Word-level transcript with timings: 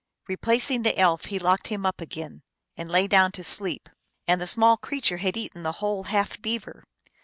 Replacing 0.27 0.81
the 0.81 0.97
elf, 0.97 1.25
he 1.25 1.37
locked 1.37 1.67
him 1.67 1.85
up 1.85 2.01
again, 2.01 2.41
and 2.75 2.89
lay 2.89 3.07
down 3.07 3.31
to 3.33 3.43
sleep. 3.43 3.87
And 4.27 4.41
the 4.41 4.47
small 4.47 4.75
creature 4.75 5.17
had 5.17 5.37
eaten 5.37 5.61
the 5.61 5.73
whole 5.73 6.05
half 6.05 6.41
beaver. 6.41 6.83